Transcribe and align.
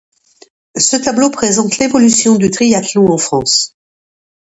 Ce 0.79 0.95
tableau 0.97 1.29
présente 1.29 1.77
l'évolution 1.77 2.35
du 2.37 2.49
triathlon 2.49 3.11
en 3.11 3.19
France. 3.19 3.75